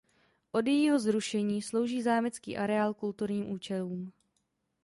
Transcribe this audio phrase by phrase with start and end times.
[0.51, 4.11] Od jejího zrušení slouží zámecký areál kulturním účelům.